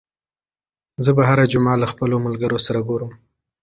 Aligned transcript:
زه 1.03 1.11
به 1.17 1.23
هره 1.29 1.45
جمعه 1.51 1.75
له 1.81 1.87
خپلو 1.93 2.15
ملګرو 2.25 2.63
سره 2.65 2.79
ګورم. 2.87 3.11